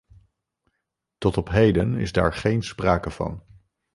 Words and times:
Tot 1.17 1.37
op 1.37 1.49
heden 1.49 1.95
is 1.95 2.11
daar 2.11 2.33
geen 2.33 2.63
sprake 2.63 3.11
van. 3.11 3.43